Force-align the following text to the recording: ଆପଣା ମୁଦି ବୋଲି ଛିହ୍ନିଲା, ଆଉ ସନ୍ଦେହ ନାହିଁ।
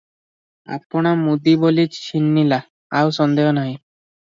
ଆପଣା 0.77 1.11
ମୁଦି 1.19 1.53
ବୋଲି 1.65 1.85
ଛିହ୍ନିଲା, 1.99 2.61
ଆଉ 3.03 3.15
ସନ୍ଦେହ 3.21 3.55
ନାହିଁ। 3.61 3.79